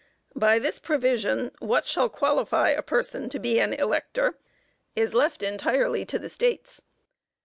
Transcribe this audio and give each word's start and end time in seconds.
By 0.35 0.57
this 0.57 0.79
provision, 0.79 1.51
what 1.59 1.85
shall 1.85 2.09
qualify 2.09 2.69
a 2.71 2.81
person 2.81 3.29
to 3.29 3.37
be 3.37 3.59
an 3.59 3.73
elector, 3.73 4.35
is 4.95 5.13
left 5.13 5.43
entirely 5.43 6.05
to 6.05 6.17
the 6.17 6.27
States. 6.27 6.81